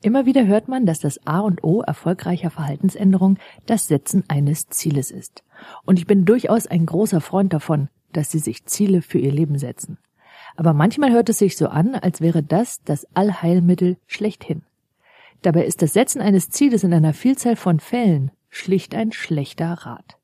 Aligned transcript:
Immer 0.00 0.26
wieder 0.26 0.46
hört 0.46 0.68
man, 0.68 0.86
dass 0.86 1.00
das 1.00 1.26
A 1.26 1.40
und 1.40 1.64
O 1.64 1.80
erfolgreicher 1.80 2.50
Verhaltensänderung 2.50 3.38
das 3.66 3.88
Setzen 3.88 4.22
eines 4.28 4.68
Zieles 4.68 5.10
ist. 5.10 5.42
Und 5.84 5.98
ich 5.98 6.06
bin 6.06 6.24
durchaus 6.24 6.68
ein 6.68 6.86
großer 6.86 7.20
Freund 7.20 7.52
davon, 7.52 7.88
dass 8.12 8.30
Sie 8.30 8.38
sich 8.38 8.64
Ziele 8.66 9.02
für 9.02 9.18
Ihr 9.18 9.32
Leben 9.32 9.58
setzen. 9.58 9.98
Aber 10.56 10.72
manchmal 10.72 11.12
hört 11.12 11.28
es 11.28 11.38
sich 11.38 11.56
so 11.56 11.68
an, 11.68 11.96
als 11.96 12.20
wäre 12.20 12.42
das 12.44 12.82
das 12.84 13.06
Allheilmittel 13.14 13.96
schlechthin. 14.06 14.62
Dabei 15.42 15.64
ist 15.64 15.82
das 15.82 15.92
Setzen 15.92 16.20
eines 16.20 16.48
Zieles 16.50 16.84
in 16.84 16.94
einer 16.94 17.12
Vielzahl 17.12 17.56
von 17.56 17.80
Fällen 17.80 18.30
schlicht 18.50 18.94
ein 18.94 19.12
schlechter 19.12 19.72
Rat. 19.72 20.16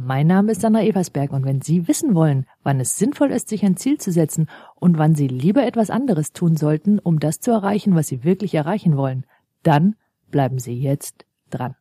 Mein 0.00 0.28
Name 0.28 0.52
ist 0.52 0.60
Sandra 0.60 0.84
Eversberg 0.84 1.32
und 1.32 1.44
wenn 1.44 1.60
Sie 1.60 1.88
wissen 1.88 2.14
wollen, 2.14 2.46
wann 2.62 2.78
es 2.78 2.98
sinnvoll 2.98 3.32
ist, 3.32 3.48
sich 3.48 3.64
ein 3.64 3.76
Ziel 3.76 3.98
zu 3.98 4.12
setzen 4.12 4.48
und 4.76 4.96
wann 4.96 5.16
Sie 5.16 5.26
lieber 5.26 5.66
etwas 5.66 5.90
anderes 5.90 6.32
tun 6.32 6.56
sollten, 6.56 7.00
um 7.00 7.18
das 7.18 7.40
zu 7.40 7.50
erreichen, 7.50 7.96
was 7.96 8.06
Sie 8.06 8.22
wirklich 8.22 8.54
erreichen 8.54 8.96
wollen, 8.96 9.26
dann 9.64 9.96
bleiben 10.30 10.60
Sie 10.60 10.80
jetzt 10.80 11.26
dran. 11.50 11.74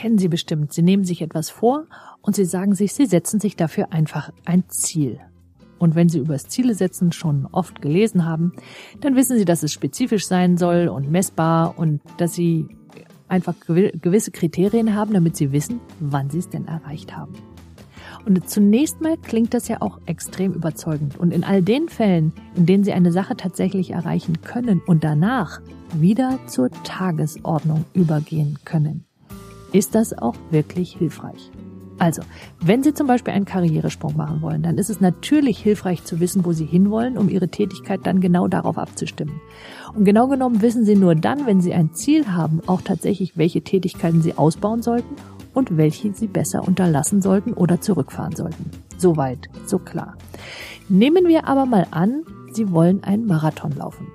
Kennen 0.00 0.16
Sie 0.16 0.28
bestimmt. 0.28 0.72
Sie 0.72 0.80
nehmen 0.80 1.04
sich 1.04 1.20
etwas 1.20 1.50
vor 1.50 1.84
und 2.22 2.34
Sie 2.34 2.46
sagen 2.46 2.74
sich, 2.74 2.94
Sie 2.94 3.04
setzen 3.04 3.38
sich 3.38 3.54
dafür 3.54 3.92
einfach 3.92 4.32
ein 4.46 4.64
Ziel. 4.68 5.20
Und 5.78 5.94
wenn 5.94 6.08
Sie 6.08 6.20
über 6.20 6.32
das 6.32 6.48
Ziele 6.48 6.74
setzen 6.74 7.12
schon 7.12 7.46
oft 7.52 7.82
gelesen 7.82 8.24
haben, 8.24 8.54
dann 9.02 9.14
wissen 9.14 9.36
Sie, 9.36 9.44
dass 9.44 9.62
es 9.62 9.74
spezifisch 9.74 10.26
sein 10.26 10.56
soll 10.56 10.88
und 10.88 11.10
messbar 11.10 11.78
und 11.78 12.00
dass 12.16 12.32
Sie 12.32 12.66
einfach 13.28 13.54
gewisse 13.66 14.30
Kriterien 14.30 14.94
haben, 14.94 15.12
damit 15.12 15.36
Sie 15.36 15.52
wissen, 15.52 15.80
wann 15.98 16.30
Sie 16.30 16.38
es 16.38 16.48
denn 16.48 16.66
erreicht 16.66 17.14
haben. 17.14 17.34
Und 18.24 18.48
zunächst 18.48 19.02
mal 19.02 19.18
klingt 19.18 19.52
das 19.52 19.68
ja 19.68 19.82
auch 19.82 20.00
extrem 20.06 20.54
überzeugend. 20.54 21.18
Und 21.18 21.30
in 21.30 21.44
all 21.44 21.60
den 21.60 21.90
Fällen, 21.90 22.32
in 22.56 22.64
denen 22.64 22.84
Sie 22.84 22.94
eine 22.94 23.12
Sache 23.12 23.36
tatsächlich 23.36 23.90
erreichen 23.90 24.40
können 24.40 24.80
und 24.86 25.04
danach 25.04 25.60
wieder 25.92 26.38
zur 26.46 26.70
Tagesordnung 26.84 27.84
übergehen 27.92 28.58
können, 28.64 29.04
ist 29.72 29.94
das 29.94 30.16
auch 30.16 30.34
wirklich 30.50 30.96
hilfreich. 30.96 31.50
Also, 32.00 32.22
wenn 32.62 32.82
Sie 32.82 32.94
zum 32.94 33.06
Beispiel 33.06 33.34
einen 33.34 33.44
Karrieresprung 33.44 34.16
machen 34.16 34.40
wollen, 34.40 34.62
dann 34.62 34.78
ist 34.78 34.88
es 34.88 35.02
natürlich 35.02 35.58
hilfreich 35.58 36.02
zu 36.02 36.18
wissen, 36.18 36.46
wo 36.46 36.52
Sie 36.52 36.64
hinwollen, 36.64 37.18
um 37.18 37.28
Ihre 37.28 37.48
Tätigkeit 37.48 38.00
dann 38.04 38.22
genau 38.22 38.48
darauf 38.48 38.78
abzustimmen. 38.78 39.38
Und 39.94 40.06
genau 40.06 40.26
genommen 40.26 40.62
wissen 40.62 40.86
Sie 40.86 40.96
nur 40.96 41.14
dann, 41.14 41.44
wenn 41.44 41.60
Sie 41.60 41.74
ein 41.74 41.92
Ziel 41.92 42.28
haben, 42.28 42.62
auch 42.66 42.80
tatsächlich, 42.80 43.36
welche 43.36 43.60
Tätigkeiten 43.60 44.22
Sie 44.22 44.38
ausbauen 44.38 44.80
sollten 44.80 45.14
und 45.52 45.76
welche 45.76 46.14
Sie 46.14 46.26
besser 46.26 46.66
unterlassen 46.66 47.20
sollten 47.20 47.52
oder 47.52 47.82
zurückfahren 47.82 48.34
sollten. 48.34 48.70
Soweit, 48.96 49.50
so 49.66 49.78
klar. 49.78 50.16
Nehmen 50.88 51.28
wir 51.28 51.46
aber 51.46 51.66
mal 51.66 51.86
an, 51.90 52.22
Sie 52.52 52.72
wollen 52.72 53.04
einen 53.04 53.26
Marathon 53.26 53.72
laufen. 53.72 54.06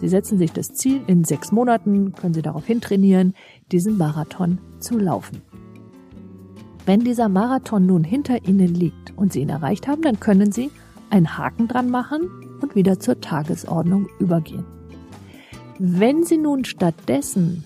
Sie 0.00 0.08
setzen 0.08 0.38
sich 0.38 0.52
das 0.52 0.72
Ziel, 0.72 1.02
in 1.06 1.24
sechs 1.24 1.52
Monaten 1.52 2.12
können 2.14 2.32
Sie 2.32 2.40
darauf 2.42 2.64
hintrainieren, 2.64 3.34
diesen 3.70 3.98
Marathon 3.98 4.58
zu 4.78 4.98
laufen. 4.98 5.42
Wenn 6.86 7.00
dieser 7.00 7.28
Marathon 7.28 7.84
nun 7.84 8.02
hinter 8.02 8.44
Ihnen 8.46 8.74
liegt 8.74 9.16
und 9.16 9.32
Sie 9.32 9.40
ihn 9.40 9.50
erreicht 9.50 9.86
haben, 9.86 10.00
dann 10.00 10.18
können 10.18 10.52
Sie 10.52 10.70
einen 11.10 11.36
Haken 11.36 11.68
dran 11.68 11.90
machen 11.90 12.30
und 12.62 12.74
wieder 12.74 12.98
zur 12.98 13.20
Tagesordnung 13.20 14.08
übergehen. 14.18 14.64
Wenn 15.78 16.24
Sie 16.24 16.38
nun 16.38 16.64
stattdessen 16.64 17.64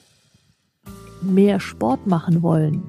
mehr 1.22 1.60
Sport 1.60 2.06
machen 2.08 2.42
wollen 2.42 2.82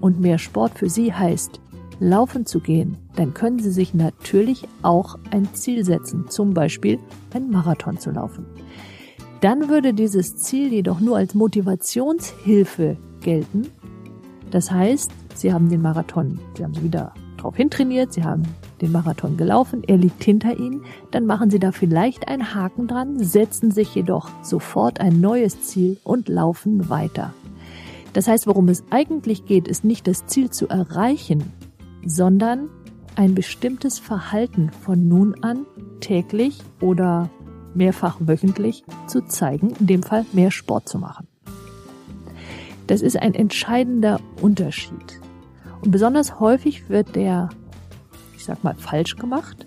und 0.00 0.20
mehr 0.20 0.38
Sport 0.38 0.78
für 0.78 0.88
Sie 0.88 1.12
heißt, 1.12 1.60
laufen 1.98 2.46
zu 2.46 2.60
gehen, 2.60 2.98
dann 3.16 3.34
können 3.34 3.58
Sie 3.58 3.70
sich 3.70 3.94
natürlich 3.94 4.66
auch 4.82 5.18
ein 5.30 5.52
Ziel 5.54 5.84
setzen, 5.84 6.28
zum 6.28 6.54
Beispiel 6.54 6.98
einen 7.34 7.50
Marathon 7.50 7.98
zu 7.98 8.10
laufen. 8.10 8.46
Dann 9.42 9.68
würde 9.68 9.92
dieses 9.92 10.36
Ziel 10.36 10.72
jedoch 10.72 11.00
nur 11.00 11.16
als 11.16 11.34
Motivationshilfe 11.34 12.96
gelten. 13.20 13.66
Das 14.52 14.70
heißt, 14.70 15.10
Sie 15.34 15.52
haben 15.52 15.68
den 15.68 15.82
Marathon, 15.82 16.38
Sie 16.56 16.62
haben 16.62 16.80
wieder 16.80 17.12
drauf 17.38 17.56
hintrainiert, 17.56 18.12
Sie 18.12 18.22
haben 18.22 18.44
den 18.80 18.92
Marathon 18.92 19.36
gelaufen, 19.36 19.82
er 19.84 19.96
liegt 19.96 20.22
hinter 20.22 20.56
Ihnen, 20.56 20.84
dann 21.10 21.26
machen 21.26 21.50
Sie 21.50 21.58
da 21.58 21.72
vielleicht 21.72 22.28
einen 22.28 22.54
Haken 22.54 22.86
dran, 22.86 23.18
setzen 23.18 23.72
sich 23.72 23.92
jedoch 23.96 24.30
sofort 24.42 25.00
ein 25.00 25.20
neues 25.20 25.60
Ziel 25.62 25.98
und 26.04 26.28
laufen 26.28 26.88
weiter. 26.88 27.34
Das 28.12 28.28
heißt, 28.28 28.46
worum 28.46 28.68
es 28.68 28.84
eigentlich 28.90 29.44
geht, 29.44 29.66
ist 29.66 29.82
nicht 29.82 30.06
das 30.06 30.24
Ziel 30.26 30.50
zu 30.50 30.68
erreichen, 30.68 31.42
sondern 32.06 32.68
ein 33.16 33.34
bestimmtes 33.34 33.98
Verhalten 33.98 34.70
von 34.70 35.08
nun 35.08 35.34
an 35.42 35.66
täglich 35.98 36.60
oder 36.80 37.28
mehrfach 37.74 38.16
wöchentlich 38.20 38.84
zu 39.06 39.22
zeigen, 39.22 39.74
in 39.80 39.86
dem 39.86 40.02
Fall 40.02 40.24
mehr 40.32 40.50
Sport 40.50 40.88
zu 40.88 40.98
machen. 40.98 41.26
Das 42.86 43.00
ist 43.02 43.16
ein 43.16 43.34
entscheidender 43.34 44.20
Unterschied. 44.40 45.20
Und 45.80 45.90
besonders 45.90 46.40
häufig 46.40 46.88
wird 46.88 47.16
der, 47.16 47.50
ich 48.36 48.44
sag 48.44 48.62
mal, 48.64 48.74
falsch 48.74 49.16
gemacht, 49.16 49.66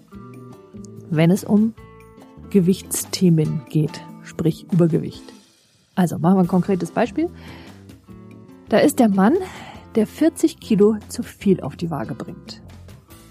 wenn 1.10 1.32
es 1.32 1.44
um 1.44 1.74
Gewichtsthemen 2.50 3.62
geht, 3.70 4.02
sprich 4.24 4.66
Übergewicht. 4.72 5.24
Also 5.96 6.20
machen 6.20 6.36
wir 6.36 6.42
ein 6.42 6.48
konkretes 6.48 6.92
Beispiel. 6.92 7.30
Da 8.70 8.80
ist 8.80 9.00
der 9.00 9.10
Mann, 9.10 9.36
der 9.96 10.08
40 10.08 10.60
Kilo 10.60 10.98
zu 11.08 11.24
viel 11.24 11.62
auf 11.62 11.76
die 11.76 11.90
Waage 11.90 12.16
bringt. 12.16 12.62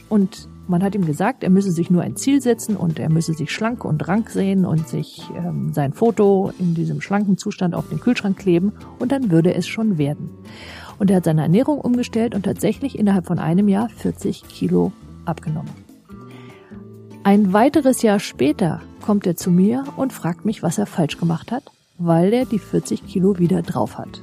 Und 0.09 0.49
man 0.67 0.83
hat 0.83 0.95
ihm 0.95 1.05
gesagt, 1.05 1.45
er 1.45 1.51
müsse 1.51 1.71
sich 1.71 1.91
nur 1.91 2.03
ein 2.03 2.17
Ziel 2.17 2.41
setzen 2.41 2.77
und 2.77 2.99
er 2.99 3.11
müsse 3.11 3.35
sich 3.35 3.51
schlank 3.51 3.85
und 3.85 4.07
rank 4.09 4.31
sehen 4.31 4.65
und 4.65 4.89
sich 4.89 5.23
ähm, 5.37 5.73
sein 5.73 5.93
Foto 5.93 6.53
in 6.59 6.75
diesem 6.75 7.01
schlanken 7.01 7.37
Zustand 7.37 7.75
auf 7.75 7.89
den 7.89 8.01
Kühlschrank 8.01 8.39
kleben 8.39 8.73
und 8.99 9.13
dann 9.13 9.31
würde 9.31 9.55
es 9.55 9.67
schon 9.67 9.99
werden. 9.99 10.31
Und 10.99 11.11
er 11.11 11.17
hat 11.17 11.25
seine 11.25 11.43
Ernährung 11.43 11.81
umgestellt 11.81 12.35
und 12.35 12.45
tatsächlich 12.45 12.99
innerhalb 12.99 13.27
von 13.27 13.39
einem 13.39 13.69
Jahr 13.69 13.89
40 13.89 14.45
Kilo 14.49 14.93
abgenommen. 15.25 15.73
Ein 17.25 17.53
weiteres 17.53 18.03
Jahr 18.03 18.21
später 18.21 18.81
kommt 19.03 19.27
er 19.27 19.37
zu 19.37 19.51
mir 19.51 19.85
und 19.97 20.13
fragt 20.13 20.45
mich, 20.45 20.63
was 20.63 20.79
er 20.79 20.87
falsch 20.87 21.19
gemacht 21.19 21.53
hat, 21.53 21.65
weil 21.99 22.33
er 22.33 22.45
die 22.45 22.59
40 22.59 23.07
Kilo 23.07 23.39
wieder 23.39 23.63
drauf 23.63 23.99
hat. 23.99 24.23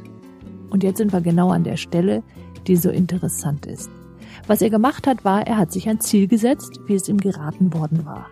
Und 0.70 0.84
jetzt 0.84 0.98
sind 0.98 1.12
wir 1.12 1.22
genau 1.22 1.50
an 1.50 1.64
der 1.64 1.78
Stelle, 1.78 2.24
die 2.68 2.78
so 2.78 2.90
interessant 2.90 3.66
ist. 3.66 3.90
Was 4.48 4.62
er 4.62 4.70
gemacht 4.70 5.08
hat, 5.08 5.24
war, 5.26 5.46
er 5.46 5.58
hat 5.58 5.72
sich 5.72 5.88
ein 5.90 6.00
Ziel 6.00 6.28
gesetzt, 6.28 6.80
wie 6.88 6.96
es 6.96 7.08
ihm 7.08 7.18
geraten 7.18 7.74
worden 7.74 8.06
war. 8.06 8.28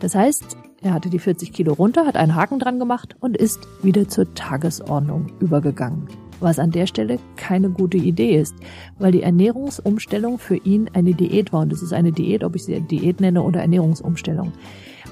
Das 0.00 0.14
heißt, 0.14 0.56
er 0.82 0.94
hatte 0.94 1.10
die 1.10 1.18
40 1.18 1.52
Kilo 1.52 1.74
runter, 1.74 2.06
hat 2.06 2.16
einen 2.16 2.34
Haken 2.34 2.58
dran 2.58 2.78
gemacht 2.78 3.14
und 3.20 3.36
ist 3.36 3.60
wieder 3.82 4.08
zur 4.08 4.32
Tagesordnung 4.34 5.30
übergegangen. 5.40 6.08
Was 6.40 6.58
an 6.58 6.70
der 6.70 6.86
Stelle 6.86 7.18
keine 7.36 7.68
gute 7.68 7.98
Idee 7.98 8.40
ist, 8.40 8.54
weil 8.98 9.12
die 9.12 9.22
Ernährungsumstellung 9.22 10.38
für 10.38 10.56
ihn 10.56 10.88
eine 10.94 11.12
Diät 11.12 11.52
war. 11.52 11.60
Und 11.60 11.72
es 11.72 11.82
ist 11.82 11.92
eine 11.92 12.12
Diät, 12.12 12.44
ob 12.44 12.56
ich 12.56 12.64
sie 12.64 12.80
Diät 12.80 13.20
nenne 13.20 13.42
oder 13.42 13.60
Ernährungsumstellung. 13.60 14.52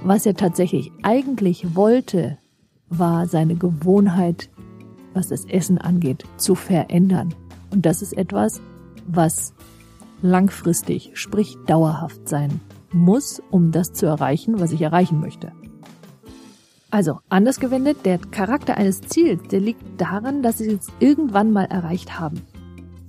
Was 0.03 0.25
er 0.25 0.35
tatsächlich 0.35 0.91
eigentlich 1.03 1.77
wollte, 1.77 2.39
war 2.89 3.27
seine 3.27 3.57
Gewohnheit, 3.57 4.49
was 5.13 5.29
das 5.29 5.45
Essen 5.45 5.77
angeht, 5.77 6.25
zu 6.39 6.55
verändern. 6.55 7.35
Und 7.71 7.85
das 7.85 8.01
ist 8.01 8.17
etwas, 8.17 8.63
was 9.09 9.55
langfristig, 10.23 11.11
sprich 11.15 11.57
dauerhaft 11.67 12.29
sein 12.29 12.61
muss, 12.93 13.43
um 13.51 13.71
das 13.73 13.93
zu 13.93 14.07
erreichen, 14.07 14.61
was 14.61 14.73
ich 14.73 14.81
erreichen 14.81 15.21
möchte. 15.21 15.53
Also, 16.91 17.19
anders 17.29 17.61
gewendet, 17.61 17.99
der 18.05 18.19
Charakter 18.19 18.79
eines 18.79 19.03
Ziels, 19.03 19.43
der 19.49 19.61
liegt 19.61 20.01
daran, 20.01 20.43
dass 20.43 20.59
Sie 20.59 20.69
es 20.73 20.87
irgendwann 21.01 21.53
mal 21.53 21.67
erreicht 21.67 22.19
haben. 22.19 22.41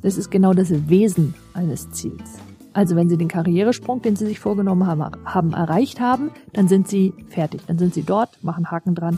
Das 0.02 0.18
ist 0.18 0.30
genau 0.30 0.54
das 0.54 0.90
Wesen 0.90 1.34
eines 1.54 1.90
Ziels. 1.92 2.40
Also 2.74 2.96
wenn 2.96 3.10
Sie 3.10 3.18
den 3.18 3.30
Karrieresprung, 3.30 4.02
den 4.02 4.16
Sie 4.16 4.26
sich 4.26 4.40
vorgenommen 4.40 4.86
haben, 4.86 5.04
haben, 5.26 5.54
erreicht 5.54 6.00
haben, 6.00 6.32
dann 6.54 6.68
sind 6.68 6.88
Sie 6.88 7.14
fertig. 7.30 7.62
Dann 7.68 7.80
sind 7.80 7.94
Sie 7.94 8.04
dort, 8.04 8.44
machen 8.44 8.70
Haken 8.70 8.96
dran 8.96 9.18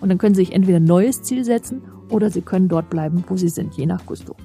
und 0.00 0.08
dann 0.08 0.18
können 0.18 0.34
Sie 0.34 0.42
sich 0.42 0.54
entweder 0.54 0.78
ein 0.78 0.84
neues 0.84 1.22
Ziel 1.22 1.44
setzen 1.44 1.82
oder 2.10 2.30
Sie 2.30 2.42
können 2.42 2.68
dort 2.68 2.90
bleiben, 2.90 3.24
wo 3.28 3.36
Sie 3.36 3.48
sind, 3.48 3.74
je 3.74 3.86
nach 3.86 4.04
Gusto. 4.06 4.36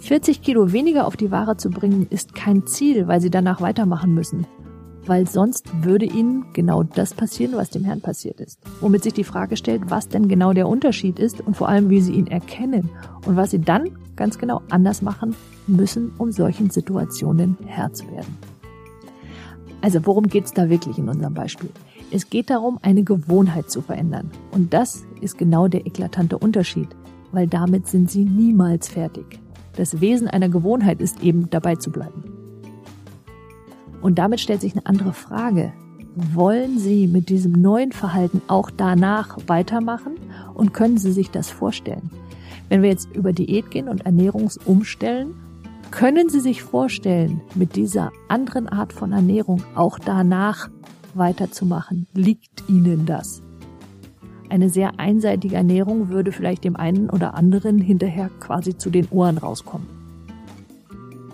40 0.00 0.42
Kilo 0.42 0.72
weniger 0.72 1.06
auf 1.06 1.16
die 1.16 1.30
Ware 1.30 1.56
zu 1.56 1.70
bringen, 1.70 2.06
ist 2.10 2.34
kein 2.34 2.66
Ziel, 2.66 3.08
weil 3.08 3.20
sie 3.20 3.30
danach 3.30 3.60
weitermachen 3.60 4.14
müssen. 4.14 4.46
Weil 5.06 5.26
sonst 5.26 5.66
würde 5.82 6.04
ihnen 6.04 6.44
genau 6.52 6.82
das 6.82 7.14
passieren, 7.14 7.54
was 7.54 7.70
dem 7.70 7.84
Herrn 7.84 8.00
passiert 8.00 8.40
ist. 8.40 8.60
Womit 8.80 9.02
sich 9.02 9.14
die 9.14 9.24
Frage 9.24 9.56
stellt, 9.56 9.90
was 9.90 10.08
denn 10.08 10.28
genau 10.28 10.52
der 10.52 10.68
Unterschied 10.68 11.18
ist 11.18 11.40
und 11.40 11.56
vor 11.56 11.68
allem, 11.68 11.90
wie 11.90 12.00
sie 12.00 12.12
ihn 12.12 12.26
erkennen 12.26 12.90
und 13.26 13.36
was 13.36 13.50
sie 13.50 13.60
dann 13.60 13.90
ganz 14.16 14.38
genau 14.38 14.60
anders 14.70 15.02
machen 15.02 15.34
müssen, 15.66 16.12
um 16.18 16.30
solchen 16.30 16.70
Situationen 16.70 17.56
Herr 17.66 17.92
zu 17.92 18.10
werden. 18.10 18.36
Also 19.80 20.04
worum 20.04 20.28
geht's 20.28 20.52
da 20.52 20.68
wirklich 20.68 20.98
in 20.98 21.08
unserem 21.08 21.34
Beispiel? 21.34 21.70
Es 22.10 22.30
geht 22.30 22.50
darum, 22.50 22.78
eine 22.82 23.02
Gewohnheit 23.02 23.70
zu 23.70 23.82
verändern. 23.82 24.30
Und 24.50 24.72
das 24.72 25.04
ist 25.20 25.38
genau 25.38 25.68
der 25.68 25.86
eklatante 25.86 26.38
Unterschied, 26.38 26.88
weil 27.32 27.46
damit 27.46 27.86
sind 27.86 28.10
Sie 28.10 28.24
niemals 28.24 28.88
fertig. 28.88 29.38
Das 29.78 30.00
Wesen 30.00 30.26
einer 30.26 30.48
Gewohnheit 30.48 31.00
ist 31.00 31.22
eben 31.22 31.50
dabei 31.50 31.76
zu 31.76 31.92
bleiben. 31.92 32.24
Und 34.02 34.18
damit 34.18 34.40
stellt 34.40 34.60
sich 34.60 34.72
eine 34.72 34.84
andere 34.86 35.12
Frage. 35.12 35.72
Wollen 36.16 36.80
Sie 36.80 37.06
mit 37.06 37.28
diesem 37.28 37.52
neuen 37.52 37.92
Verhalten 37.92 38.42
auch 38.48 38.72
danach 38.76 39.38
weitermachen 39.46 40.16
und 40.52 40.74
können 40.74 40.98
Sie 40.98 41.12
sich 41.12 41.30
das 41.30 41.48
vorstellen? 41.48 42.10
Wenn 42.68 42.82
wir 42.82 42.90
jetzt 42.90 43.14
über 43.14 43.32
Diät 43.32 43.70
gehen 43.70 43.88
und 43.88 44.04
Ernährungsumstellen, 44.04 45.34
können 45.92 46.28
Sie 46.28 46.40
sich 46.40 46.64
vorstellen, 46.64 47.40
mit 47.54 47.76
dieser 47.76 48.10
anderen 48.26 48.68
Art 48.68 48.92
von 48.92 49.12
Ernährung 49.12 49.62
auch 49.76 50.00
danach 50.00 50.70
weiterzumachen? 51.14 52.08
Liegt 52.14 52.68
Ihnen 52.68 53.06
das? 53.06 53.42
Eine 54.48 54.70
sehr 54.70 54.98
einseitige 54.98 55.56
Ernährung 55.56 56.08
würde 56.08 56.32
vielleicht 56.32 56.64
dem 56.64 56.76
einen 56.76 57.10
oder 57.10 57.34
anderen 57.34 57.78
hinterher 57.78 58.30
quasi 58.40 58.76
zu 58.76 58.90
den 58.90 59.08
Ohren 59.10 59.38
rauskommen. 59.38 59.86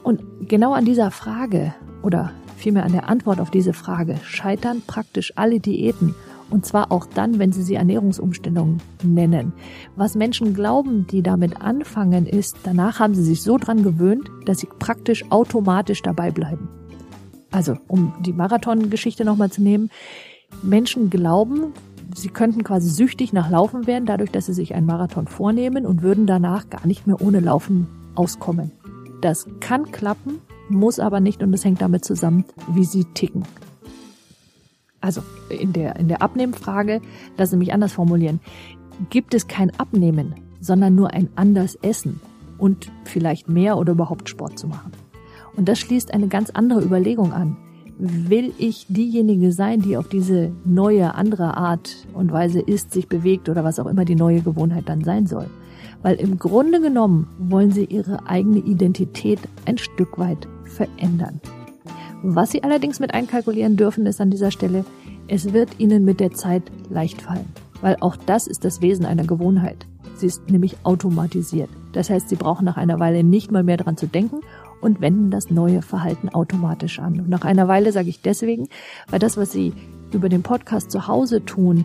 Und 0.02 0.20
genau 0.48 0.72
an 0.72 0.84
dieser 0.84 1.10
Frage 1.10 1.74
oder 2.02 2.32
vielmehr 2.56 2.84
an 2.84 2.92
der 2.92 3.08
Antwort 3.08 3.40
auf 3.40 3.50
diese 3.50 3.72
Frage 3.72 4.16
scheitern 4.22 4.82
praktisch 4.86 5.32
alle 5.36 5.60
Diäten 5.60 6.14
und 6.50 6.66
zwar 6.66 6.92
auch 6.92 7.06
dann, 7.06 7.38
wenn 7.38 7.52
sie 7.52 7.62
sie 7.62 7.74
Ernährungsumstellungen 7.74 8.80
nennen. 9.02 9.52
Was 9.96 10.14
Menschen 10.14 10.54
glauben, 10.54 11.06
die 11.06 11.22
damit 11.22 11.60
anfangen, 11.60 12.26
ist, 12.26 12.58
danach 12.64 13.00
haben 13.00 13.14
sie 13.14 13.24
sich 13.24 13.42
so 13.42 13.56
dran 13.58 13.82
gewöhnt, 13.82 14.30
dass 14.44 14.60
sie 14.60 14.68
praktisch 14.78 15.24
automatisch 15.30 16.02
dabei 16.02 16.30
bleiben. 16.30 16.68
Also, 17.50 17.76
um 17.88 18.14
die 18.20 18.32
Marathon-Geschichte 18.32 19.24
nochmal 19.24 19.50
zu 19.50 19.62
nehmen. 19.62 19.90
Menschen 20.62 21.10
glauben, 21.10 21.72
sie 22.14 22.28
könnten 22.28 22.64
quasi 22.64 22.88
süchtig 22.88 23.32
nach 23.32 23.50
Laufen 23.50 23.86
werden, 23.86 24.06
dadurch, 24.06 24.30
dass 24.30 24.46
sie 24.46 24.54
sich 24.54 24.74
einen 24.74 24.86
Marathon 24.86 25.26
vornehmen 25.26 25.86
und 25.86 26.02
würden 26.02 26.26
danach 26.26 26.70
gar 26.70 26.86
nicht 26.86 27.06
mehr 27.06 27.20
ohne 27.20 27.40
Laufen 27.40 27.86
auskommen. 28.14 28.72
Das 29.20 29.46
kann 29.60 29.90
klappen, 29.90 30.40
muss 30.68 30.98
aber 31.00 31.20
nicht 31.20 31.42
und 31.42 31.52
es 31.52 31.64
hängt 31.64 31.82
damit 31.82 32.04
zusammen, 32.04 32.44
wie 32.68 32.84
sie 32.84 33.04
ticken. 33.04 33.44
Also 35.00 35.22
in 35.50 35.72
der, 35.72 35.96
in 35.96 36.08
der 36.08 36.22
Abnehmfrage, 36.22 37.02
lassen 37.36 37.50
Sie 37.52 37.56
mich 37.58 37.74
anders 37.74 37.92
formulieren, 37.92 38.40
gibt 39.10 39.34
es 39.34 39.48
kein 39.48 39.70
Abnehmen, 39.78 40.34
sondern 40.60 40.94
nur 40.94 41.10
ein 41.10 41.28
anders 41.36 41.74
Essen 41.82 42.20
und 42.56 42.90
vielleicht 43.04 43.48
mehr 43.48 43.76
oder 43.76 43.92
überhaupt 43.92 44.30
Sport 44.30 44.58
zu 44.58 44.66
machen. 44.66 44.92
Und 45.56 45.68
das 45.68 45.78
schließt 45.78 46.12
eine 46.14 46.28
ganz 46.28 46.50
andere 46.50 46.82
Überlegung 46.82 47.32
an. 47.32 47.56
Will 47.96 48.52
ich 48.58 48.86
diejenige 48.88 49.52
sein, 49.52 49.80
die 49.80 49.96
auf 49.96 50.08
diese 50.08 50.50
neue, 50.64 51.14
andere 51.14 51.56
Art 51.56 51.94
und 52.12 52.32
Weise 52.32 52.60
isst, 52.60 52.92
sich 52.92 53.08
bewegt 53.08 53.48
oder 53.48 53.62
was 53.62 53.78
auch 53.78 53.86
immer 53.86 54.04
die 54.04 54.16
neue 54.16 54.40
Gewohnheit 54.40 54.88
dann 54.88 55.04
sein 55.04 55.26
soll? 55.26 55.46
Weil 56.02 56.16
im 56.16 56.38
Grunde 56.38 56.80
genommen 56.80 57.28
wollen 57.38 57.70
sie 57.70 57.84
ihre 57.84 58.26
eigene 58.26 58.58
Identität 58.58 59.38
ein 59.64 59.78
Stück 59.78 60.18
weit 60.18 60.48
verändern. 60.64 61.40
Was 62.22 62.52
Sie 62.52 62.62
allerdings 62.62 63.00
mit 63.00 63.12
einkalkulieren 63.12 63.76
dürfen, 63.76 64.06
ist 64.06 64.20
an 64.20 64.30
dieser 64.30 64.50
Stelle, 64.50 64.84
es 65.28 65.52
wird 65.52 65.78
Ihnen 65.78 66.04
mit 66.04 66.20
der 66.20 66.32
Zeit 66.32 66.62
leicht 66.88 67.20
fallen, 67.20 67.52
weil 67.80 67.98
auch 68.00 68.16
das 68.16 68.46
ist 68.46 68.64
das 68.64 68.80
Wesen 68.80 69.04
einer 69.04 69.24
Gewohnheit. 69.24 69.86
Sie 70.16 70.26
ist 70.26 70.48
nämlich 70.50 70.76
automatisiert. 70.84 71.68
Das 71.92 72.08
heißt, 72.08 72.28
Sie 72.30 72.36
brauchen 72.36 72.64
nach 72.64 72.76
einer 72.76 72.98
Weile 72.98 73.22
nicht 73.24 73.52
mal 73.52 73.62
mehr 73.62 73.76
dran 73.76 73.96
zu 73.96 74.06
denken 74.06 74.40
und 74.84 75.00
wenden 75.00 75.30
das 75.30 75.50
neue 75.50 75.82
Verhalten 75.82 76.28
automatisch 76.28 76.98
an. 76.98 77.20
Und 77.20 77.28
nach 77.28 77.44
einer 77.44 77.68
Weile 77.68 77.90
sage 77.92 78.08
ich 78.08 78.20
deswegen, 78.20 78.68
weil 79.08 79.18
das, 79.18 79.36
was 79.36 79.52
Sie 79.52 79.72
über 80.12 80.28
den 80.28 80.42
Podcast 80.42 80.90
zu 80.90 81.08
Hause 81.08 81.44
tun, 81.44 81.84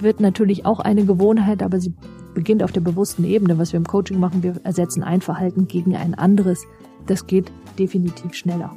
wird 0.00 0.20
natürlich 0.20 0.66
auch 0.66 0.80
eine 0.80 1.04
Gewohnheit, 1.04 1.62
aber 1.62 1.80
sie 1.80 1.94
beginnt 2.34 2.62
auf 2.62 2.72
der 2.72 2.80
bewussten 2.80 3.24
Ebene. 3.24 3.58
Was 3.58 3.72
wir 3.72 3.78
im 3.78 3.86
Coaching 3.86 4.20
machen, 4.20 4.42
wir 4.42 4.54
ersetzen 4.64 5.02
ein 5.02 5.20
Verhalten 5.20 5.66
gegen 5.66 5.96
ein 5.96 6.14
anderes. 6.14 6.64
Das 7.06 7.26
geht 7.26 7.50
definitiv 7.78 8.34
schneller. 8.34 8.76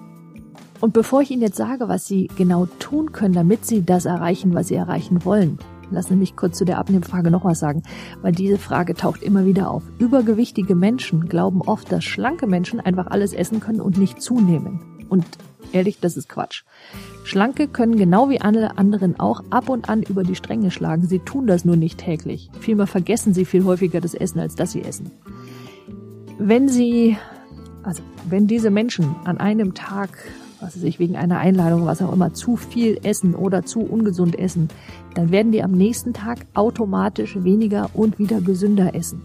Und 0.80 0.94
bevor 0.94 1.22
ich 1.22 1.32
Ihnen 1.32 1.42
jetzt 1.42 1.58
sage, 1.58 1.90
was 1.90 2.08
Sie 2.08 2.30
genau 2.38 2.68
tun 2.80 3.12
können, 3.12 3.34
damit 3.34 3.66
Sie 3.66 3.86
das 3.86 4.06
erreichen, 4.06 4.54
was 4.54 4.70
Sie 4.70 4.76
erreichen 4.76 5.26
wollen, 5.26 5.60
lassen 5.92 6.10
Sie 6.10 6.16
mich 6.16 6.36
kurz 6.36 6.58
zu 6.58 6.66
der 6.66 6.78
Abnehmfrage 6.78 7.32
noch 7.32 7.46
was 7.46 7.60
sagen, 7.60 7.84
weil 8.22 8.32
diese 8.32 8.58
Frage 8.58 8.96
taucht 8.96 9.22
immer 9.22 9.46
wieder 9.46 9.70
auf. 9.70 9.84
Übergewichtige 10.00 10.76
Menschen 10.76 11.28
glauben 11.28 11.62
oft, 11.62 11.92
dass 11.92 12.04
schlanke 12.04 12.48
Menschen 12.48 12.80
einfach 12.80 13.08
alles 13.08 13.34
essen 13.34 13.60
können 13.60 13.82
und 13.82 13.98
nicht 13.98 14.22
zunehmen. 14.22 14.80
Und 15.10 15.26
ehrlich, 15.74 16.00
das 16.00 16.18
ist 16.18 16.30
Quatsch. 16.30 16.64
Schlanke 17.24 17.68
können 17.68 17.98
genau 17.98 18.30
wie 18.30 18.42
alle 18.42 18.78
anderen 18.78 19.20
auch 19.20 19.44
ab 19.50 19.70
und 19.70 19.90
an 19.90 20.04
über 20.04 20.24
die 20.24 20.36
Stränge 20.36 20.72
schlagen. 20.72 21.08
Sie 21.08 21.20
tun 21.20 21.48
das 21.48 21.66
nur 21.66 21.76
nicht 21.76 22.00
täglich. 22.00 22.50
Vielmehr 22.60 22.88
vergessen 22.88 23.34
sie 23.34 23.46
viel 23.46 23.64
häufiger 23.66 24.02
das 24.02 24.14
Essen, 24.14 24.40
als 24.40 24.56
dass 24.56 24.72
sie 24.72 24.84
essen. 24.84 25.12
Wenn 26.40 26.68
sie, 26.68 27.18
also 27.84 28.02
wenn 28.30 28.48
diese 28.48 28.72
Menschen 28.72 29.16
an 29.26 29.38
einem 29.38 29.74
Tag 29.74 30.10
was 30.62 30.78
weiß 30.78 30.84
ich, 30.84 31.00
wegen 31.00 31.16
einer 31.16 31.40
Einladung, 31.40 31.86
was 31.86 32.02
auch 32.02 32.13
immer, 32.13 32.34
zu 32.34 32.56
viel 32.56 33.00
essen 33.04 33.36
oder 33.36 33.63
zu 33.63 33.81
ungesund 33.81 34.38
essen, 34.38 34.69
dann 35.16 35.31
werden 35.31 35.52
die 35.52 35.63
am 35.63 35.72
nächsten 35.72 36.13
Tag 36.13 36.46
automatisch 36.54 37.44
weniger 37.44 37.90
und 37.94 38.19
wieder 38.19 38.42
gesünder 38.42 38.96
essen. 38.96 39.22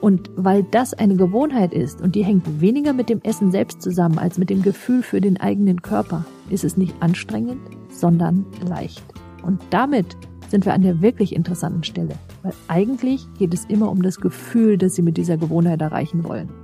Und 0.00 0.30
weil 0.36 0.64
das 0.64 0.92
eine 0.92 1.16
Gewohnheit 1.16 1.72
ist 1.72 2.00
und 2.02 2.14
die 2.14 2.24
hängt 2.24 2.60
weniger 2.60 2.92
mit 2.92 3.08
dem 3.08 3.22
Essen 3.22 3.50
selbst 3.50 3.80
zusammen 3.80 4.18
als 4.18 4.36
mit 4.36 4.50
dem 4.50 4.62
Gefühl 4.62 5.02
für 5.02 5.20
den 5.20 5.40
eigenen 5.40 5.82
Körper, 5.82 6.24
ist 6.50 6.64
es 6.64 6.76
nicht 6.76 6.94
anstrengend, 7.00 7.60
sondern 7.90 8.44
leicht. 8.68 9.04
Und 9.42 9.60
damit 9.70 10.16
sind 10.48 10.66
wir 10.66 10.74
an 10.74 10.82
der 10.82 11.00
wirklich 11.00 11.34
interessanten 11.34 11.84
Stelle, 11.84 12.16
weil 12.42 12.52
eigentlich 12.68 13.26
geht 13.38 13.54
es 13.54 13.64
immer 13.64 13.90
um 13.90 14.02
das 14.02 14.20
Gefühl, 14.20 14.76
das 14.76 14.94
Sie 14.94 15.02
mit 15.02 15.16
dieser 15.16 15.38
Gewohnheit 15.38 15.80
erreichen 15.80 16.22
wollen. 16.24 16.63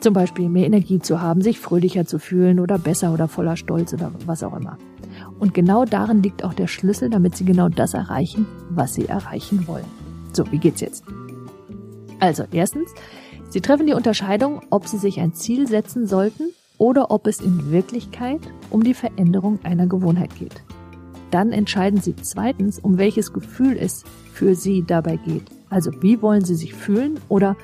Zum 0.00 0.14
Beispiel 0.14 0.48
mehr 0.48 0.66
Energie 0.66 0.98
zu 0.98 1.20
haben, 1.20 1.42
sich 1.42 1.58
fröhlicher 1.58 2.06
zu 2.06 2.18
fühlen 2.18 2.58
oder 2.58 2.78
besser 2.78 3.12
oder 3.12 3.28
voller 3.28 3.56
Stolz 3.56 3.92
oder 3.92 4.10
was 4.24 4.42
auch 4.42 4.56
immer. 4.56 4.78
Und 5.38 5.52
genau 5.52 5.84
darin 5.84 6.22
liegt 6.22 6.42
auch 6.42 6.54
der 6.54 6.68
Schlüssel, 6.68 7.10
damit 7.10 7.36
Sie 7.36 7.44
genau 7.44 7.68
das 7.68 7.92
erreichen, 7.92 8.46
was 8.70 8.94
Sie 8.94 9.06
erreichen 9.06 9.66
wollen. 9.66 9.84
So, 10.32 10.50
wie 10.50 10.58
geht's 10.58 10.80
jetzt? 10.80 11.04
Also, 12.18 12.44
erstens, 12.50 12.90
Sie 13.50 13.60
treffen 13.60 13.86
die 13.86 13.94
Unterscheidung, 13.94 14.62
ob 14.70 14.86
Sie 14.86 14.98
sich 14.98 15.20
ein 15.20 15.34
Ziel 15.34 15.66
setzen 15.66 16.06
sollten 16.06 16.44
oder 16.78 17.10
ob 17.10 17.26
es 17.26 17.40
in 17.40 17.70
Wirklichkeit 17.70 18.40
um 18.70 18.82
die 18.82 18.94
Veränderung 18.94 19.58
einer 19.64 19.86
Gewohnheit 19.86 20.34
geht. 20.34 20.62
Dann 21.30 21.52
entscheiden 21.52 22.00
Sie 22.00 22.16
zweitens, 22.16 22.78
um 22.78 22.96
welches 22.96 23.32
Gefühl 23.32 23.76
es 23.78 24.04
für 24.32 24.54
Sie 24.54 24.82
dabei 24.86 25.16
geht. 25.16 25.44
Also, 25.68 25.90
wie 26.00 26.22
wollen 26.22 26.44
Sie 26.44 26.54
sich 26.54 26.72
fühlen 26.72 27.20
oder, 27.28 27.56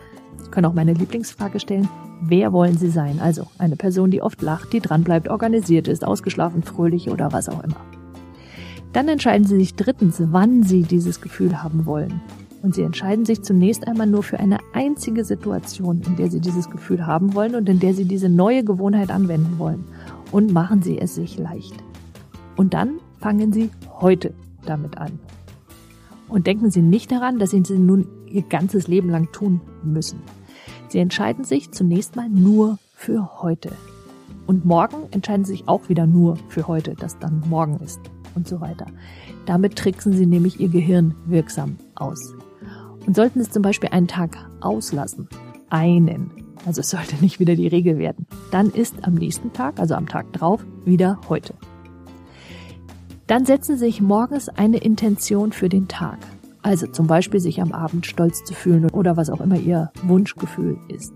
können 0.50 0.66
auch 0.66 0.74
meine 0.74 0.92
Lieblingsfrage 0.92 1.60
stellen, 1.60 1.88
Wer 2.20 2.52
wollen 2.52 2.78
Sie 2.78 2.88
sein? 2.88 3.20
Also 3.20 3.46
eine 3.58 3.76
Person, 3.76 4.10
die 4.10 4.22
oft 4.22 4.40
lacht, 4.40 4.72
die 4.72 4.80
dranbleibt, 4.80 5.28
organisiert 5.28 5.86
ist, 5.86 6.04
ausgeschlafen, 6.04 6.62
fröhlich 6.62 7.10
oder 7.10 7.32
was 7.32 7.48
auch 7.48 7.62
immer. 7.62 7.76
Dann 8.92 9.08
entscheiden 9.08 9.46
Sie 9.46 9.58
sich 9.58 9.74
drittens, 9.74 10.22
wann 10.32 10.62
Sie 10.62 10.82
dieses 10.82 11.20
Gefühl 11.20 11.62
haben 11.62 11.84
wollen. 11.84 12.20
Und 12.62 12.74
Sie 12.74 12.82
entscheiden 12.82 13.26
sich 13.26 13.42
zunächst 13.42 13.86
einmal 13.86 14.06
nur 14.06 14.22
für 14.22 14.40
eine 14.40 14.58
einzige 14.72 15.24
Situation, 15.24 16.00
in 16.06 16.16
der 16.16 16.30
Sie 16.30 16.40
dieses 16.40 16.70
Gefühl 16.70 17.06
haben 17.06 17.34
wollen 17.34 17.54
und 17.54 17.68
in 17.68 17.78
der 17.78 17.92
Sie 17.92 18.06
diese 18.06 18.30
neue 18.30 18.64
Gewohnheit 18.64 19.10
anwenden 19.10 19.58
wollen. 19.58 19.84
Und 20.32 20.52
machen 20.52 20.82
Sie 20.82 20.98
es 20.98 21.14
sich 21.14 21.38
leicht. 21.38 21.74
Und 22.56 22.72
dann 22.72 22.98
fangen 23.20 23.52
Sie 23.52 23.70
heute 24.00 24.32
damit 24.64 24.96
an. 24.98 25.20
Und 26.28 26.46
denken 26.46 26.70
Sie 26.70 26.82
nicht 26.82 27.12
daran, 27.12 27.38
dass 27.38 27.50
Sie 27.50 27.62
sie 27.64 27.78
nun 27.78 28.06
Ihr 28.26 28.42
ganzes 28.42 28.88
Leben 28.88 29.10
lang 29.10 29.30
tun 29.30 29.60
müssen. 29.84 30.18
Sie 30.88 30.98
entscheiden 30.98 31.44
sich 31.44 31.72
zunächst 31.72 32.16
mal 32.16 32.28
nur 32.28 32.78
für 32.94 33.42
heute. 33.42 33.72
Und 34.46 34.64
morgen 34.64 35.08
entscheiden 35.10 35.44
sie 35.44 35.52
sich 35.52 35.68
auch 35.68 35.88
wieder 35.88 36.06
nur 36.06 36.36
für 36.48 36.68
heute, 36.68 36.94
das 36.94 37.18
dann 37.18 37.42
morgen 37.48 37.80
ist 37.84 38.00
und 38.34 38.46
so 38.46 38.60
weiter. 38.60 38.86
Damit 39.46 39.76
tricksen 39.76 40.12
sie 40.12 40.26
nämlich 40.26 40.60
ihr 40.60 40.68
Gehirn 40.68 41.14
wirksam 41.26 41.76
aus. 41.94 42.34
Und 43.06 43.16
sollten 43.16 43.42
sie 43.42 43.50
zum 43.50 43.62
Beispiel 43.62 43.90
einen 43.90 44.08
Tag 44.08 44.36
auslassen, 44.60 45.28
einen, 45.70 46.30
also 46.64 46.80
es 46.80 46.90
sollte 46.90 47.16
nicht 47.20 47.40
wieder 47.40 47.56
die 47.56 47.68
Regel 47.68 47.98
werden, 47.98 48.26
dann 48.50 48.70
ist 48.70 48.94
am 49.02 49.14
nächsten 49.14 49.52
Tag, 49.52 49.80
also 49.80 49.94
am 49.94 50.08
Tag 50.08 50.32
drauf, 50.32 50.64
wieder 50.84 51.20
heute. 51.28 51.54
Dann 53.26 53.44
setzen 53.44 53.76
Sie 53.76 53.86
sich 53.86 54.00
morgens 54.00 54.48
eine 54.48 54.78
Intention 54.78 55.50
für 55.50 55.68
den 55.68 55.88
Tag. 55.88 56.18
Also 56.66 56.88
zum 56.88 57.06
Beispiel 57.06 57.38
sich 57.38 57.62
am 57.62 57.70
Abend 57.70 58.06
stolz 58.06 58.42
zu 58.42 58.52
fühlen 58.52 58.90
oder 58.90 59.16
was 59.16 59.30
auch 59.30 59.40
immer 59.40 59.56
Ihr 59.56 59.92
Wunschgefühl 60.02 60.76
ist. 60.88 61.14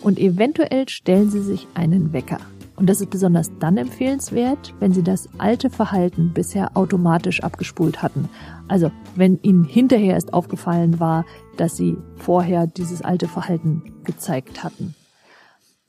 Und 0.00 0.16
eventuell 0.16 0.88
stellen 0.88 1.28
Sie 1.28 1.40
sich 1.40 1.66
einen 1.74 2.12
Wecker. 2.12 2.38
Und 2.76 2.88
das 2.88 3.00
ist 3.00 3.10
besonders 3.10 3.50
dann 3.58 3.78
empfehlenswert, 3.78 4.74
wenn 4.78 4.92
Sie 4.92 5.02
das 5.02 5.28
alte 5.38 5.70
Verhalten 5.70 6.30
bisher 6.32 6.76
automatisch 6.76 7.42
abgespult 7.42 8.00
hatten. 8.00 8.28
Also 8.68 8.92
wenn 9.16 9.40
Ihnen 9.42 9.64
hinterher 9.64 10.14
erst 10.14 10.32
aufgefallen 10.32 11.00
war, 11.00 11.24
dass 11.56 11.76
Sie 11.76 11.98
vorher 12.14 12.68
dieses 12.68 13.02
alte 13.02 13.26
Verhalten 13.26 13.82
gezeigt 14.04 14.62
hatten. 14.62 14.94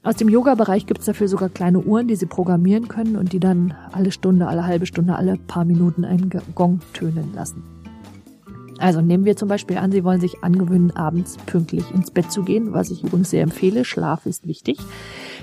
Aus 0.02 0.16
dem 0.16 0.28
Yoga-Bereich 0.28 0.88
gibt 0.88 1.02
es 1.02 1.06
dafür 1.06 1.28
sogar 1.28 1.50
kleine 1.50 1.82
Uhren, 1.82 2.08
die 2.08 2.16
Sie 2.16 2.26
programmieren 2.26 2.88
können 2.88 3.16
und 3.16 3.32
die 3.32 3.40
dann 3.40 3.76
alle 3.92 4.12
Stunde, 4.12 4.48
alle 4.48 4.66
halbe 4.66 4.88
Stunde, 4.88 5.18
alle 5.18 5.38
paar 5.38 5.66
Minuten 5.66 6.04
einen 6.04 6.32
Gong 6.56 6.80
tönen 6.94 7.36
lassen. 7.36 7.77
Also 8.80 9.02
nehmen 9.02 9.26
wir 9.26 9.36
zum 9.36 9.50
Beispiel 9.50 9.78
an, 9.78 9.92
Sie 9.92 10.04
wollen 10.04 10.22
sich 10.22 10.44
angewöhnen, 10.44 10.96
abends 10.96 11.38
pünktlich 11.46 11.86
ins 11.94 12.12
Bett 12.12 12.32
zu 12.32 12.44
gehen, 12.44 12.74
was 12.74 12.92
ich 12.92 13.04
übrigens 13.04 13.30
sehr 13.30 13.44
empfehle. 13.44 13.86
Schlaf 13.86 14.26
ist 14.26 14.48
wichtig, 14.48 14.78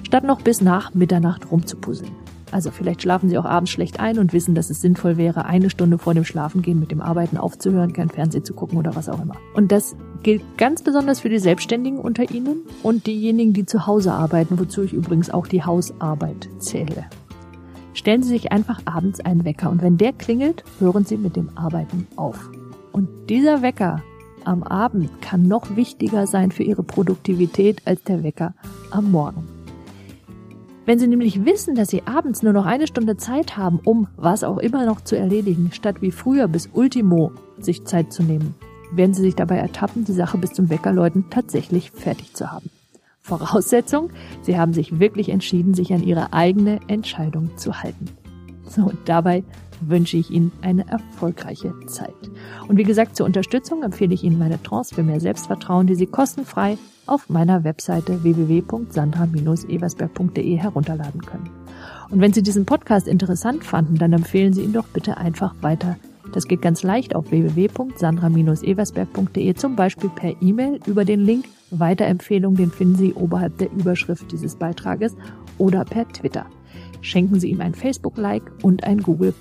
statt 0.03 0.25
noch 0.25 0.41
bis 0.43 0.61
nach 0.61 0.95
Mitternacht 0.95 1.51
rumzupuzzeln. 1.51 2.13
Also 2.55 2.71
vielleicht 2.71 3.03
schlafen 3.03 3.29
Sie 3.29 3.37
auch 3.37 3.45
abends 3.45 3.73
schlecht 3.73 3.99
ein 3.99 4.21
und 4.21 4.33
wissen, 4.33 4.55
dass 4.55 4.71
es 4.71 4.81
sinnvoll 4.81 5.17
wäre, 5.17 5.45
eine 5.47 5.71
Stunde 5.71 5.99
vor 5.99 6.15
dem 6.15 6.25
Schlafengehen 6.25 6.79
mit 6.79 6.93
dem 6.93 7.01
Arbeiten 7.01 7.37
aufzuhören, 7.37 7.93
kein 7.93 8.11
Fernsehen 8.11 8.45
zu 8.45 8.55
gucken 8.55 8.79
oder 8.79 8.95
was 8.95 9.09
auch 9.09 9.21
immer. 9.21 9.35
Und 9.55 9.73
das 9.73 9.97
gilt 10.23 10.43
ganz 10.57 10.83
besonders 10.83 11.19
für 11.19 11.29
die 11.29 11.41
Selbstständigen 11.41 11.99
unter 11.99 12.31
Ihnen 12.31 12.59
und 12.85 13.09
diejenigen, 13.09 13.55
die 13.55 13.67
zu 13.67 13.89
Hause 13.89 14.13
arbeiten, 14.13 14.59
wozu 14.61 14.83
ich 14.83 14.93
übrigens 14.93 15.31
auch 15.31 15.49
die 15.49 15.65
Hausarbeit 15.65 16.49
zähle. 16.59 17.07
Stellen 17.93 18.23
Sie 18.23 18.29
sich 18.29 18.53
einfach 18.53 18.81
abends 18.85 19.19
einen 19.21 19.45
Wecker 19.45 19.71
und 19.71 19.83
wenn 19.83 19.99
der 19.99 20.13
klingelt, 20.13 20.63
hören 20.79 21.05
Sie 21.05 21.17
mit 21.17 21.35
dem 21.35 21.57
Arbeiten 21.57 22.07
auf. 22.15 22.51
Und 22.95 23.09
dieser 23.29 23.61
Wecker 23.61 24.05
am 24.45 24.63
Abend 24.63 25.21
kann 25.21 25.49
noch 25.49 25.75
wichtiger 25.75 26.29
sein 26.29 26.53
für 26.53 26.63
Ihre 26.63 26.85
Produktivität 26.85 27.83
als 27.87 28.05
der 28.05 28.23
Wecker 28.23 28.55
am 28.93 29.11
Morgen. 29.11 29.49
Wenn 30.87 31.01
Sie 31.01 31.09
nämlich 31.09 31.45
wissen, 31.45 31.75
dass 31.75 31.89
Sie 31.89 32.07
abends 32.07 32.45
nur 32.45 32.53
noch 32.53 32.67
eine 32.67 32.87
Stunde 32.87 33.17
Zeit 33.17 33.57
haben, 33.57 33.81
um 33.85 34.07
was 34.17 34.45
auch 34.45 34.59
immer 34.59 34.87
noch 34.87 35.01
zu 35.01 35.19
erledigen, 35.19 35.71
statt 35.73 36.03
wie 36.03 36.13
früher 36.13 36.47
bis 36.47 36.69
Ultimo 36.73 37.33
sich 37.59 37.85
Zeit 37.85 38.13
zu 38.13 38.23
nehmen, 38.23 38.55
werden 38.93 39.13
Sie 39.13 39.23
sich 39.23 39.35
dabei 39.35 39.57
ertappen, 39.57 40.05
die 40.05 40.13
Sache 40.13 40.39
bis 40.39 40.53
zum 40.53 40.71
Weckerläuten 40.71 41.31
tatsächlich 41.31 41.91
fertig 41.91 42.35
zu 42.35 42.53
haben. 42.53 42.71
Voraussetzung, 43.23 44.11
Sie 44.43 44.57
haben 44.57 44.73
sich 44.73 45.01
wirklich 45.01 45.31
entschieden, 45.31 45.75
sich 45.75 45.93
an 45.93 46.05
Ihre 46.05 46.33
eigene 46.33 46.79
Entscheidung 46.87 47.57
zu 47.57 47.83
halten. 47.83 48.05
So, 48.69 48.83
und 48.83 48.99
dabei 49.07 49.43
wünsche 49.89 50.17
ich 50.17 50.31
Ihnen 50.31 50.53
eine 50.63 50.89
erfolgreiche 50.89 51.75
Zeit. 51.87 52.15
Und 52.69 52.77
wie 52.77 52.85
gesagt, 52.85 53.17
zur 53.17 53.27
Unterstützung 53.27 53.83
empfehle 53.83 54.15
ich 54.15 54.23
Ihnen 54.25 54.39
meine 54.39 54.63
Trance 54.63 54.95
für 54.95 55.03
mehr 55.03 55.21
Selbstvertrauen, 55.21 55.87
die 55.87 55.95
Sie 55.95 56.07
kostenfrei 56.07 56.79
auf 57.07 57.29
meiner 57.29 57.65
Webseite 57.65 58.23
www.sandra-eversberg.de 58.23 60.57
herunterladen 60.57 61.21
können. 61.23 61.51
Und 62.11 62.21
wenn 62.21 62.33
Sie 62.33 62.43
diesen 62.43 62.65
Podcast 62.67 63.09
interessant 63.09 63.65
fanden, 63.65 63.97
dann 63.97 64.13
empfehlen 64.13 64.53
Sie 64.53 64.63
ihn 64.63 64.73
doch 64.73 64.87
bitte 64.87 65.17
einfach 65.17 65.57
weiter. 65.61 65.97
Das 66.33 66.47
geht 66.49 66.63
ganz 66.63 66.83
leicht 66.83 67.15
auf 67.15 67.31
www.sandra-eversberg.de, 67.31 69.55
zum 69.55 69.77
Beispiel 69.77 70.11
per 70.11 70.35
E-Mail 70.43 70.81
über 70.87 71.05
den 71.05 71.21
Link 71.21 71.45
Weiterempfehlung, 71.71 72.57
den 72.57 72.71
finden 72.71 72.97
Sie 72.97 73.15
oberhalb 73.15 73.59
der 73.59 73.71
Überschrift 73.73 74.33
dieses 74.33 74.57
Beitrages 74.57 75.15
oder 75.59 75.85
per 75.85 76.09
Twitter. 76.09 76.47
Schenken 77.05 77.39
Sie 77.39 77.51
ihm 77.51 77.61
ein 77.61 77.75
Facebook-Like 77.75 78.51
und 78.63 78.83
ein 78.85 79.03
Google. 79.03 79.35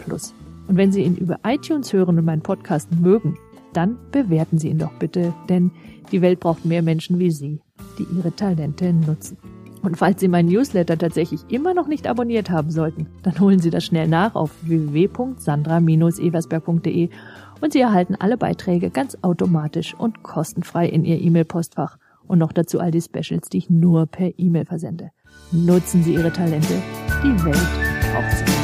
Und 0.67 0.75
wenn 0.75 0.91
Sie 0.91 1.01
ihn 1.01 1.15
über 1.15 1.39
iTunes 1.45 1.93
hören 1.93 2.19
und 2.19 2.25
meinen 2.25 2.41
Podcast 2.41 2.89
mögen, 2.99 3.37
dann 3.71 3.97
bewerten 4.11 4.57
Sie 4.57 4.67
ihn 4.67 4.79
doch 4.79 4.91
bitte, 4.99 5.33
denn 5.47 5.71
die 6.11 6.21
Welt 6.21 6.41
braucht 6.41 6.65
mehr 6.65 6.81
Menschen 6.81 7.19
wie 7.19 7.31
Sie, 7.31 7.61
die 7.97 8.05
ihre 8.17 8.35
Talente 8.35 8.91
nutzen. 8.91 9.37
Und 9.81 9.95
falls 9.97 10.19
Sie 10.19 10.27
meinen 10.27 10.49
Newsletter 10.49 10.97
tatsächlich 10.97 11.39
immer 11.47 11.73
noch 11.73 11.87
nicht 11.87 12.05
abonniert 12.05 12.49
haben 12.49 12.69
sollten, 12.69 13.07
dann 13.23 13.39
holen 13.39 13.59
Sie 13.59 13.69
das 13.69 13.85
schnell 13.85 14.09
nach 14.09 14.35
auf 14.35 14.51
www.sandra-eversberg.de 14.63 17.09
und 17.61 17.71
Sie 17.71 17.79
erhalten 17.79 18.17
alle 18.19 18.35
Beiträge 18.35 18.89
ganz 18.89 19.17
automatisch 19.21 19.95
und 19.97 20.21
kostenfrei 20.21 20.89
in 20.89 21.05
Ihr 21.05 21.21
E-Mail-Postfach 21.21 21.97
und 22.27 22.39
noch 22.39 22.51
dazu 22.51 22.81
all 22.81 22.91
die 22.91 23.01
Specials, 23.01 23.47
die 23.47 23.59
ich 23.59 23.69
nur 23.69 24.05
per 24.05 24.37
E-Mail 24.37 24.65
versende. 24.65 25.11
Nutzen 25.51 26.03
Sie 26.03 26.13
Ihre 26.13 26.33
Talente, 26.33 26.81
die 27.23 27.43
Welt 27.45 27.57
sie. 28.31 28.62